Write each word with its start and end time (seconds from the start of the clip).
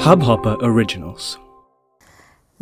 Hubhopper 0.00 0.56
Originals. 0.62 1.36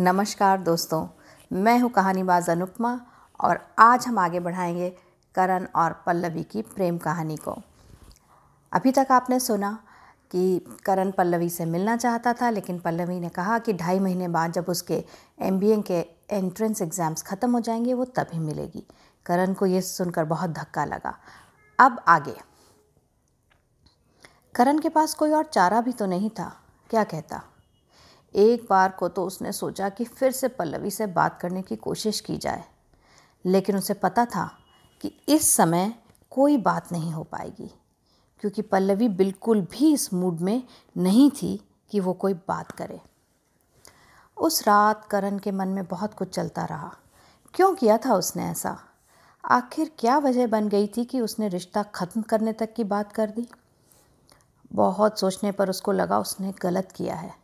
नमस्कार 0.00 0.58
दोस्तों, 0.58 1.08
मैं 1.52 1.78
हूँ 1.78 1.90
कहानीबाज 1.90 2.50
अनुपमा 2.50 3.00
और 3.40 3.60
आज 3.78 4.06
हम 4.06 4.18
आगे 4.18 4.40
बढ़ाएँगे 4.40 4.96
करण 5.34 5.66
और 5.76 6.02
पल्लवी 6.06 6.42
की 6.42 6.62
प्रेम 6.62 6.98
कहानी 6.98 7.36
को। 7.36 7.62
अभी 8.72 8.92
तक 8.92 9.06
आपने 9.10 9.40
सुना 9.40 9.78
कि 10.30 10.64
करण 10.84 11.10
पल्लवी 11.10 11.50
से 11.50 11.64
मिलना 11.64 11.96
चाहता 11.96 12.32
था, 12.32 12.50
लेकिन 12.50 12.78
पल्लवी 12.78 13.20
ने 13.20 13.28
कहा 13.28 13.58
कि 13.58 13.72
ढाई 13.72 13.98
महीने 13.98 14.28
बाद 14.28 14.52
जब 14.52 14.64
उसके 14.68 15.04
एम 15.42 15.82
के 15.82 16.06
एंट्रेंस 16.30 16.82
एग्ज़ाम्स 16.82 17.22
ख़त्म 17.22 17.52
हो 17.52 17.60
जाएँगे, 17.60 17.94
वो 17.94 18.04
तभी 18.04 18.38
मिलेगी। 18.38 18.86
करण 19.26 19.52
को 19.52 19.66
ये 19.66 19.80
सुनकर 19.80 20.24
बहुत 20.24 20.50
धक्का 20.50 20.84
लगा। 20.84 21.18
अब 21.78 22.00
आगे। 22.08 22.47
करण 24.58 24.78
के 24.78 24.88
पास 24.88 25.12
कोई 25.14 25.30
और 25.30 25.44
चारा 25.44 25.80
भी 25.80 25.92
तो 25.92 26.06
नहीं 26.06 26.28
था, 26.30 26.52
क्या 26.90 27.02
कहता? 27.04 27.42
एक 28.34 28.66
बार 28.70 28.90
को 28.90 29.08
तो 29.08 29.24
उसने 29.24 29.52
सोचा 29.52 29.88
कि 29.88 30.04
फिर 30.04 30.32
से 30.32 30.48
पल्लवी 30.48 30.90
से 30.90 31.06
बात 31.06 31.38
करने 31.40 31.62
की 31.62 31.76
कोशिश 31.76 32.20
की 32.20 32.36
जाए, 32.36 32.64
लेकिन 33.44 33.76
उसे 33.76 33.94
पता 33.94 34.24
था 34.24 34.50
कि 35.00 35.12
इस 35.28 35.48
समय 35.48 35.92
कोई 36.32 36.56
बात 36.56 36.90
नहीं 36.92 37.12
हो 37.12 37.22
पाएगी, 37.22 37.70
क्योंकि 38.42 38.62
पल्लवी 38.62 39.08
बिल्कुल 39.08 39.60
भी 39.72 39.92
इस 39.92 40.12
मूड 40.14 40.40
में 40.40 40.62
नहीं 40.96 41.30
थी 41.30 41.56
कि 41.90 42.00
वो 42.00 42.12
कोई 42.12 42.34
बात 42.48 42.72
करे। 42.72 43.00
उस 44.36 44.62
रात 44.62 45.04
करण 45.04 45.38
के 45.38 45.52
मन 45.52 45.68
में 45.68 45.84
बहुत 45.84 46.14
कुछ 46.14 46.34
चलता 46.34 46.64
रहा। 46.64 46.92
क्यों 47.54 47.74
किया 47.74 47.98
था 47.98 48.14
उसने 48.14 48.50
ऐसा? 48.50 48.76
आखिर 49.44 49.92
क्या 49.98 50.18
वजह 50.18 50.46
बन 50.46 50.68
गई 50.68 50.86
थी 50.96 51.04
कि 51.04 51.20
उसने 51.20 51.48
रिश्ता 51.48 51.82
ख़त्म 51.82 52.22
करने 52.22 52.52
तक 52.52 52.74
की 52.74 52.84
बात 52.84 53.12
कर 53.12 53.30
दी? 53.30 53.48
बहुत 54.72 55.20
सोचने 55.20 55.52
पर 55.52 55.70
उसको 55.70 55.92
लगा 55.92 56.18
उसने 56.18 56.54
गलत 56.62 56.92
किया 56.92 57.14
है। 57.14 57.34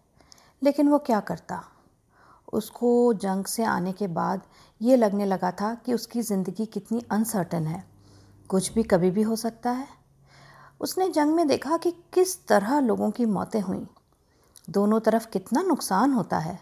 लेकिन 0.62 0.88
वो 0.88 0.99
क्या 0.99 1.21
करता? 1.21 1.65
उसको 2.52 3.15
जंग 3.15 3.45
से 3.45 3.65
आने 3.65 3.93
के 3.93 4.07
बाद 4.07 4.43
ये 4.82 4.96
लगने 4.96 5.24
लगा 5.24 5.51
था 5.51 5.74
कि 5.74 5.95
उसकी 5.95 6.23
ज़िंदगी 6.23 6.66
कितनी 6.66 7.02
अनसर्टन 7.10 7.66
है। 7.66 7.84
कुछ 8.49 8.73
भी 8.73 8.82
कभी 8.82 9.10
भी 9.10 9.23
हो 9.23 9.37
सकता 9.37 9.71
है। 9.71 9.88
उसने 10.80 11.09
जंग 11.09 11.34
में 11.34 11.49
देखा 11.49 11.76
कि 11.76 11.90
किस 11.90 12.46
तरह 12.46 12.80
लोगों 12.80 13.10
की 13.10 13.24
मौतें 13.24 13.60
हुईं। 13.60 13.87
दोनों 14.71 15.01
तरफ़ 15.01 15.29
कितना 15.29 15.62
नुकसान 15.62 16.12
होता 16.12 16.38
है। 16.38 16.60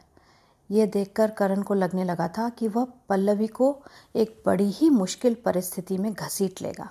ये 0.71 0.87
देखकर 0.87 1.31
करण 1.31 1.63
को 1.63 1.75
लगने 1.75 2.05
लगा 2.05 2.29
था 2.29 2.49
कि 2.49 2.69
वह 2.69 2.87
पल्लवी 3.09 3.47
को 3.47 3.83
एक 4.17 4.43
बड़ी 4.47 4.71
ही 4.71 4.91
मुश्किल 4.91 5.35
परिस्थिति 5.35 5.99
में 5.99 6.13
घसीट 6.13 6.63
लेगा। 6.63 6.91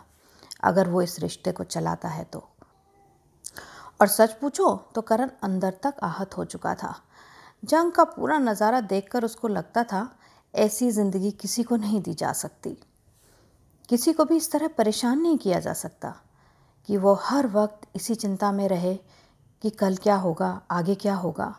अगर 0.63 0.89
वो 0.89 1.01
इस 1.01 1.19
रिश्ते 1.19 1.51
को 1.51 1.63
चलाता 1.63 2.09
है 2.09 2.23
तो। 2.23 2.49
और 4.01 4.07
सच 4.07 4.33
पूछो 4.33 4.75
तो 4.95 5.01
करण 5.03 5.29
अंदर 5.43 5.73
तक 5.83 5.95
आहत 6.03 6.37
हो 6.37 6.45
चुका 6.45 6.73
था। 6.75 6.95
जंग 7.63 7.91
का 7.91 8.03
पूरा 8.05 8.37
नज़ारा 8.39 8.79
देखकर 8.83 9.25
उसको 9.25 9.47
लगता 9.47 9.83
था, 9.83 10.09
ऐसी 10.53 10.89
ज़िंदगी 10.91 11.31
किसी 11.33 11.63
को 11.63 11.75
नहीं 11.77 12.01
दी 12.01 12.13
जा 12.13 12.31
सकती। 12.33 12.77
किसी 13.89 14.13
को 14.13 14.25
भी 14.25 14.35
इस 14.37 14.51
तरह 14.51 14.67
परेशान 14.67 15.19
नहीं 15.21 15.37
किया 15.37 15.59
जा 15.59 15.73
सकता 15.75 16.13
कि 16.89 16.97
वो 16.97 17.13
हर 17.23 17.47
वक्त 17.49 17.87
इसी 17.95 18.15
चिंता 18.15 18.51
में 18.51 18.67
रहे 18.67 18.95
कि 19.63 19.69
कल 19.71 19.95
क्या 19.95 20.15
होगा, 20.15 20.61
आगे 20.71 20.95
क्या 20.95 21.15
होगा। 21.15 21.53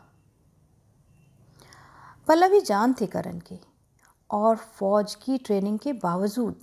पल्लवी 2.29 2.61
जान 2.63 2.95
थी 2.95 3.07
करण 3.07 3.39
की 3.41 3.61
और 4.31 4.57
फौज 4.57 5.15
की 5.15 5.39
ट्रेनिंग 5.39 5.79
के 5.79 5.93
बावजूद 5.95 6.61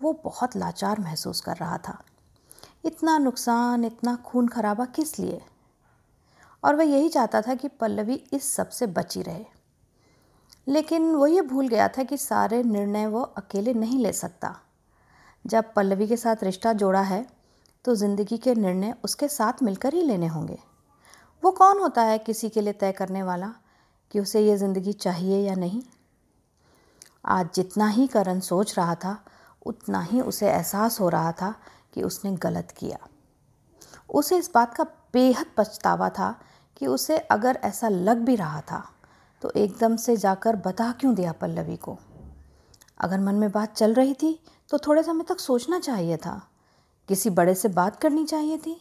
वो 0.00 0.12
बहुत 0.24 0.56
लाचार 0.56 1.00
महसूस 1.00 1.40
कर 1.40 1.56
रहा 1.56 1.78
था। 1.78 2.02
इतना 2.86 3.16
नुकसान, 3.18 3.84
इतना 3.84 4.14
खून 4.16 4.48
खराबा 4.48 4.84
किस 4.86 5.18
लिए? 5.18 5.40
और 6.62 6.76
वह 6.76 6.84
यही 6.84 7.08
चाहता 7.08 7.40
था 7.42 7.54
कि 7.54 7.68
पल्लवी 7.70 8.14
इस 8.32 8.52
सबसे 8.52 8.86
बची 8.88 9.22
रहे। 9.22 9.44
लेकिन 10.66 11.14
वो 11.14 11.26
ये 11.26 11.40
भूल 11.42 11.68
गया 11.68 11.88
था 11.88 12.02
कि 12.02 12.16
सारे 12.16 12.62
निर्णय 12.62 13.06
वो 13.06 13.20
अकेले 13.20 13.74
नहीं 13.74 13.98
ले 13.98 14.12
सकता। 14.12 14.54
जब 15.44 15.72
पल्लवी 15.74 16.06
के 16.06 16.16
साथ 16.16 16.44
रिश्ता 16.44 16.72
जोड़ा 16.72 17.00
है 17.02 17.26
तो 17.84 17.94
ज़िंदगी 17.94 18.36
के 18.38 18.54
निर्णय 18.54 18.94
उसके 19.04 19.28
साथ 19.28 19.62
मिलकर 19.62 19.94
ही 19.94 20.02
लेने 20.02 20.26
होंगे। 20.26 20.58
वो 21.42 21.50
कौन 21.50 21.78
होता 21.78 22.02
है 22.02 22.18
किसी 22.18 22.48
के 22.48 22.60
लिए 22.60 22.72
तय 22.72 22.92
करने 22.92 23.22
वाला 23.22 23.52
कि 24.14 24.20
उसे 24.20 24.40
ये 24.40 24.56
ज़िंदगी 24.56 24.92
चाहिए 24.92 25.38
या 25.38 25.54
नहीं? 25.54 25.82
आज 27.24 27.48
जितना 27.54 27.88
ही 27.88 28.06
करण 28.06 28.40
सोच 28.40 28.76
रहा 28.78 28.94
था, 28.94 29.18
उतना 29.66 30.00
ही 30.00 30.20
उसे 30.20 30.48
एहसास 30.48 31.00
हो 31.00 31.08
रहा 31.08 31.32
था 31.32 31.54
कि 31.96 32.02
उसने 32.02 32.32
गलत 32.32 32.70
किया। 32.70 32.98
उसे 34.10 34.36
इस 34.38 34.50
बात 34.54 34.74
का 34.74 34.84
बेहद 35.14 35.46
पछतावा 35.56 36.08
था 36.08 36.34
कि 36.76 36.86
उसे 36.86 37.16
अगर 37.18 37.58
ऐसा 37.64 37.88
लग 37.88 38.18
भी 38.18 38.34
रहा 38.36 38.60
था 38.62 38.82
तो 39.42 39.50
एकदम 39.56 39.96
से 39.96 40.16
जाकर 40.16 40.56
बता 40.56 40.90
क्यों 40.92 41.14
दिया 41.14 41.32
पल्लवी 41.32 41.76
को। 41.76 41.96
अगर 43.00 43.20
मन 43.20 43.34
में 43.34 43.50
बात 43.50 43.74
चल 43.74 43.94
रही 43.94 44.14
थी 44.14 44.38
तो 44.70 44.78
थोड़े 44.78 45.02
समय 45.02 45.24
तक 45.28 45.40
सोचना 45.40 45.78
चाहिए 45.80 46.16
था। 46.16 46.40
किसी 47.08 47.30
बड़े 47.30 47.54
से 47.54 47.68
बात 47.70 48.00
करनी 48.00 48.24
चाहिए 48.24 48.58
थी, 48.58 48.80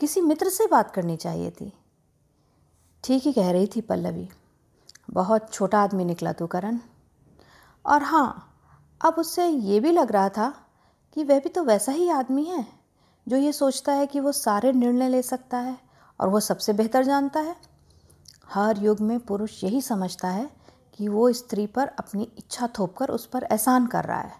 किसी 0.00 0.20
मित्र 0.20 0.48
से 0.48 0.66
बात 0.66 0.90
करनी 0.90 1.16
चाहिए 1.16 1.50
थी। 1.50 1.72
ठीक 3.04 3.22
ही 3.22 3.32
कह 3.32 3.50
रही 3.52 3.66
थी 3.66 3.80
पल्लवी। 3.80 4.28
बहुत 5.10 5.52
छोटा 5.52 5.82
आदमी 5.82 6.04
निकला 6.04 6.32
तू, 6.32 6.46
करण। 6.46 6.78
और 7.84 8.02
हाँ 8.02 8.52
अब 9.00 9.14
उससे 9.14 9.46
ये 9.46 9.80
भी 9.80 9.92
लग 9.92 10.12
रहा 10.12 10.28
था 10.28 10.52
कि 11.16 11.24
वह 11.24 11.38
भी 11.40 11.48
तो 11.48 11.62
वैसा 11.64 11.92
ही 11.92 12.08
आदमी 12.08 12.44
है, 12.44 12.66
जो 13.26 13.36
ये 13.36 13.52
सोचता 13.52 13.92
है 13.92 14.06
कि 14.06 14.20
वो 14.20 14.32
सारे 14.32 14.72
निर्णय 14.72 15.08
ले 15.08 15.20
सकता 15.22 15.58
है 15.58 15.76
और 16.20 16.28
वो 16.28 16.40
सबसे 16.40 16.72
बेहतर 16.72 17.04
जानता 17.04 17.40
है। 17.40 17.54
हर 18.48 18.78
युग 18.78 19.00
में 19.00 19.18
पुरुष 19.20 19.62
यही 19.64 19.80
समझता 19.82 20.28
है 20.28 20.48
कि 20.98 21.08
वो 21.08 21.32
स्त्री 21.32 21.66
पर 21.66 21.86
अपनी 21.88 22.28
इच्छा 22.38 22.68
थोप 22.78 22.96
कर 22.96 23.08
उस 23.08 23.26
पर 23.26 23.42
एहसान 23.42 23.86
कर 23.86 24.04
रहा 24.04 24.20
है, 24.20 24.32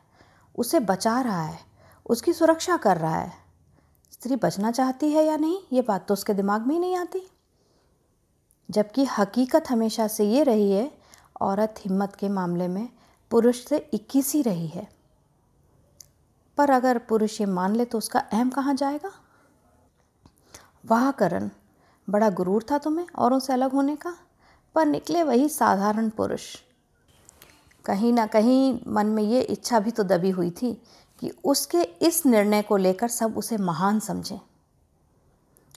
उसे 0.59 0.81
बचा 0.81 1.21
रहा 1.21 1.43
है, 1.43 1.59
उसकी 2.07 2.33
सुरक्षा 2.33 2.77
कर 2.77 2.97
रहा 2.97 3.17
है। 3.17 3.33
स्त्री 4.13 4.37
बचना 4.37 4.71
चाहती 4.71 5.11
है 5.13 5.25
या 5.25 5.37
नहीं, 5.37 5.59
ये 5.73 5.83
बात 5.83 6.07
तो 6.09 6.15
उसके 6.15 6.35
दिमाग 6.35 6.67
में 6.67 6.75
ही 6.75 6.81
नहीं 6.81 6.97
आती। 6.97 7.23
जबकि 8.69 9.05
हकीकत 9.19 9.71
हमेशा 9.71 10.09
से 10.09 10.25
ये 10.25 10.43
रही 10.43 10.71
है, 10.73 10.91
औरत 11.41 11.75
हिम्मत 11.81 12.17
के 12.17 12.29
मामले 12.29 12.69
में 12.69 12.89
पुरुष 13.31 13.65
से 13.65 13.79
इक्कीस 13.95 14.33
ही 14.33 14.43
रही 14.43 14.67
है। 14.67 14.96
पर 16.57 16.71
अगर 16.71 16.99
पुरुष 16.99 17.41
ये 17.41 17.47
मान 17.47 17.77
ले 17.77 17.85
तो 17.85 17.99
उसका 17.99 18.21
अहम 18.21 18.51
कहाँ 18.51 18.75
जाएगा? 18.75 19.13
वाह 20.87 21.11
करण 21.11 21.51
बड़ा 22.11 22.31
गुरूर 22.31 22.65
था 22.71 22.79
तुम्हें 22.79 23.07
औरों 23.17 23.39
से 23.39 23.53
अलग 23.53 23.73
होने 23.73 23.97
का। 23.97 24.17
पर 24.75 24.87
निकले 24.87 25.23
वही 25.23 25.49
साधारण 25.49 26.11
पुरुष। 26.11 26.57
कहीं 27.85 28.13
ना 28.13 28.27
कहीं 28.27 28.81
मन 28.89 29.07
में 29.07 29.23
ये 29.23 29.41
इच्छा 29.41 29.81
भी 29.81 29.91
तो 29.91 30.03
दबी 30.03 30.31
हुई 30.31 30.51
थी 30.51 30.83
कि 31.21 31.33
उसके 31.45 31.83
इस 31.83 32.27
निर्णय 32.27 32.63
को 32.63 32.77
लेकर 32.77 33.09
सब 33.09 33.39
उसे 33.39 33.57
महान 33.57 34.01
समझें। 34.01 34.39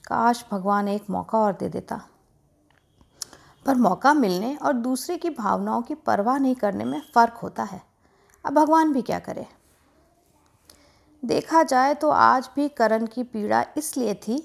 काश 0.06 0.44
भगवान 0.52 0.88
एक 0.88 1.10
मौका 1.10 1.38
और 1.38 1.52
दे 1.52 1.68
देता। 1.68 2.02
पर 3.66 3.74
मौका 3.74 4.14
मिलने 4.14 4.56
और 4.56 4.72
दूसरे 4.72 5.16
की 5.16 5.30
भावनाओं 5.30 5.82
की 5.82 5.94
परवाह 5.94 6.38
नहीं 6.38 6.54
करने 6.54 6.84
में 6.84 7.02
फ़र्क 7.14 7.34
होता 7.34 7.62
है। 7.62 7.82
अब 8.44 8.52
भगवान 8.52 8.92
भी 8.92 9.02
क्या 9.02 9.18
करे? 9.18 9.46
देखा 11.22 11.62
जाए 11.62 11.94
तो 11.94 12.10
आज 12.10 12.48
भी 12.56 12.68
करण 12.68 13.06
की 13.06 13.22
पीड़ा 13.22 13.64
इसलिए 13.76 14.14
थी 14.18 14.38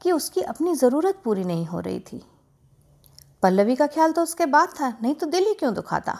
कि 0.00 0.12
उसकी 0.12 0.40
अपनी 0.42 0.74
ज़रूरत 0.74 1.20
पूरी 1.24 1.44
नहीं 1.44 1.66
हो 1.66 1.80
रही 1.80 2.00
थी। 2.02 2.22
पल्लवी 3.42 3.76
का 3.76 3.86
ख्याल 3.86 4.12
तो 4.12 4.22
उसके 4.22 4.46
बाद 4.46 4.68
था, 4.80 4.88
नहीं 5.02 5.14
तो 5.14 5.26
दिल 5.26 5.44
ही 5.44 5.54
क्यों 5.54 5.72
दुखाता? 5.74 6.18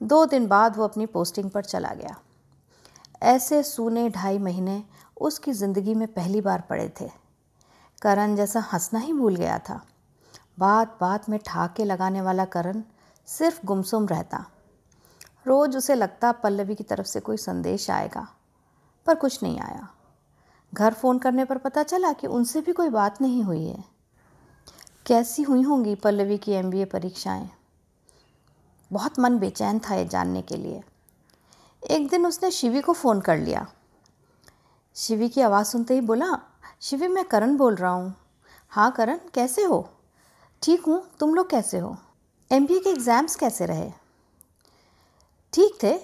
दो 0.00 0.24
दिन 0.26 0.46
बाद 0.46 0.76
वो 0.76 0.84
अपनी 0.84 1.06
पोस्टिंग 1.06 1.50
पर 1.50 1.64
चला 1.64 1.92
गया। 1.94 2.16
ऐसे 3.24 3.62
सूने 3.62 4.08
ढाई 4.10 4.38
महीने 4.38 4.82
उसकी 5.20 5.52
ज़िंदगी 5.52 5.94
में 5.94 6.06
पहली 6.08 6.40
बार 6.40 6.60
पड़े 6.60 6.88
थे। 7.00 7.08
करण 8.02 8.34
जैसा 8.36 8.60
हंसना 8.72 8.98
ही 8.98 9.12
भूल 9.12 9.36
गया 9.36 9.58
था। 9.58 9.80
बात 10.58 10.96
बात 11.00 11.28
में 11.28 11.38
ठाके 11.46 11.84
लगाने 11.84 12.20
वाला 12.20 12.44
करण 12.46 12.82
सिर्फ़ 13.28 13.60
गुमसुम 13.66 14.06
रहता। 14.06 14.44
रोज़ 15.46 15.76
उसे 15.76 15.94
लगता 15.94 16.32
पल्लवी 16.32 16.74
की 16.74 16.84
तरफ़ 16.84 17.06
से 17.06 17.20
कोई 17.20 17.36
संदेश 17.36 17.90
आएगा, 17.90 18.26
पर 19.06 19.14
कुछ 19.14 19.42
नहीं 19.42 19.58
आया। 19.60 19.88
घर 20.72 20.92
फ़ोन 20.92 21.18
करने 21.18 21.44
पर 21.44 21.58
पता 21.58 21.82
चला 21.82 22.12
कि 22.12 22.26
उनसे 22.26 22.60
भी 22.60 22.72
कोई 22.72 22.88
बात 22.88 23.20
नहीं 23.22 23.42
हुई 23.42 23.64
है। 23.66 23.84
कैसी 25.06 25.42
हुई 25.42 25.62
होंगी 25.62 25.94
पल्लवी 25.94 26.38
की 26.38 26.52
एमबीए 26.52 26.84
परीक्षाएँ? 26.84 27.48
बहुत 28.90 29.18
मन 29.18 29.38
बेचैन 29.38 29.78
था 29.78 29.94
ये 29.94 30.04
जानने 30.04 30.42
के 30.42 30.56
लिए। 30.56 30.82
एक 31.82 32.08
दिन 32.08 32.26
उसने 32.26 32.50
शिवी 32.50 32.80
को 32.80 32.92
फ़ोन 32.92 33.20
कर 33.20 33.38
लिया। 33.38 33.66
शिवी 34.96 35.28
की 35.28 35.40
आवाज़ 35.40 35.66
सुनते 35.66 35.94
ही 35.94 36.00
बोला, 36.00 36.38
शिवी, 36.80 37.08
मैं 37.08 37.24
करण 37.24 37.56
बोल 37.56 37.74
रहा 37.74 37.90
हूँ। 37.90 38.14
हाँ 38.72 38.90
करण, 38.92 39.18
कैसे 39.34 39.62
हो? 39.62 39.88
ठीक 40.62 40.86
हूँ, 40.86 41.02
तुम 41.20 41.34
लोग 41.34 41.50
कैसे 41.50 41.78
हो? 41.78 41.96
एमबीए 42.50 42.80
के 42.80 42.90
एग्ज़ाम्स 42.90 43.36
कैसे 43.36 43.66
रहे? 43.66 43.90
ठीक 45.54 45.78
थे, 45.82 45.98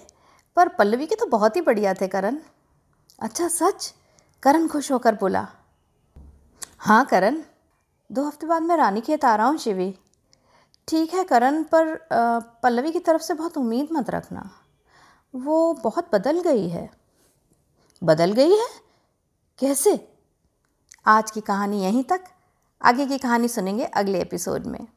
पर 0.55 0.67
पल्लवी 0.67 1.05
के 1.05 1.15
तो 1.15 1.25
बहुत 1.25 1.55
ही 1.55 1.61
बढ़िया 1.61 1.93
थे 1.93 2.07
करण। 2.07 2.37
अच्छा 3.19 3.47
सच? 3.47 3.93
करण 4.43 4.67
खुश 4.67 4.91
होकर 4.91 5.15
बोला। 5.15 5.47
हाँ 6.77 7.05
करण। 7.05 7.41
दो 8.11 8.27
हफ़्ते 8.27 8.47
बाद 8.47 8.61
मैं 8.61 8.77
रानी 8.77 9.01
खेत 9.01 9.25
आ 9.25 9.35
रहा 9.35 9.47
हूँ, 9.47 9.57
शिवी। 9.57 9.95
ठीक 10.87 11.13
है, 11.13 11.23
करण, 11.23 11.63
पर 11.63 12.07
पल्लवी 12.63 12.91
की 12.91 12.99
तरफ़ 12.99 13.21
से 13.21 13.33
बहुत 13.33 13.57
उम्मीद 13.57 13.89
मत 13.91 14.09
रखना। 14.09 14.49
वो 15.35 15.73
बहुत 15.73 16.09
बदल 16.13 16.39
गई 16.39 16.67
है। 16.69 16.89
बदल 18.03 18.31
गई 18.31 18.55
है? 18.55 18.67
कैसे? 19.59 20.09
आज 21.07 21.31
की 21.31 21.41
कहानी 21.41 21.83
यहीं 21.83 22.03
तक। 22.03 22.23
आगे 22.81 23.05
की 23.05 23.17
कहानी 23.17 23.47
सुनेंगे 23.47 23.85
अगले 23.85 24.21
एपिसोड 24.21 24.65
में। 24.65 24.87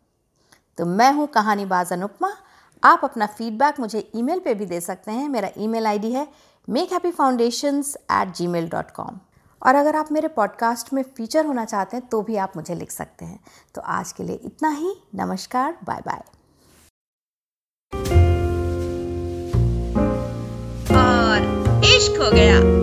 तो 0.78 0.84
मैं 0.84 1.12
हूँ 1.12 1.26
कहानी 1.26 1.66
बाज 1.66 1.92
अनुपमा 1.92 2.36
आप 2.82 3.00
अपना 3.04 3.26
फीडबैक 3.26 3.80
मुझे 3.80 4.10
ईमेल 4.14 4.38
पे 4.38 4.54
भी 4.54 4.66
दे 4.66 4.80
सकते 4.80 5.10
हैं। 5.10 5.28
मेरा 5.28 5.48
ईमेल 5.58 5.86
आईडी 5.86 6.10
है 6.12 6.26
make 6.68 6.92
happy 6.92 7.10
foundations 7.10 7.96
at 8.12 8.34
Gmail 8.46 8.68
dot 8.68 8.90
com 8.90 9.18
और 9.62 9.74
अगर 9.74 9.96
आप 9.96 10.12
मेरे 10.12 10.28
पॉडकास्ट 10.28 10.92
में 10.92 11.02
फीचर 11.16 11.46
होना 11.46 11.64
चाहते 11.64 11.96
हैं 11.96 12.06
तो 12.06 12.22
भी 12.22 12.36
आप 12.36 12.52
मुझे 12.56 12.74
लिख 12.74 12.90
सकते 12.90 13.24
हैं। 13.24 13.40
तो 13.74 13.80
आज 13.80 14.12
के 14.12 14.22
लिए 14.22 14.40
इतना 14.44 14.70
ही। 14.70 14.94
नमस्कार 15.14 15.78
बाय 15.84 16.00
बाय 16.00 16.22
और 20.94 21.82
इश्क 21.84 22.20
हो 22.22 22.30
गया। 22.30 22.73